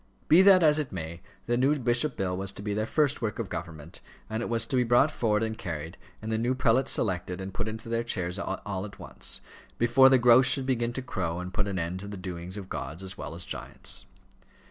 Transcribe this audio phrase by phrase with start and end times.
[0.27, 3.37] Be that as it may, the new bishop bill was to be their first work
[3.37, 6.89] of government, and it was to be brought forward and carried, and the new prelates
[6.91, 9.41] selected and put into their chairs all at once,
[9.77, 12.67] before the grouse should begin to crow and put an end to the doings of
[12.67, 14.07] gods as well as giants.